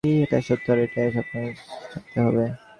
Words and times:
এটাই 0.03 0.43
সত্য 0.47 0.65
আর 0.73 0.79
এটাই 0.85 1.07
আপনাদের 1.21 1.53
ছাপাতে 1.83 2.19
হবে। 2.25 2.45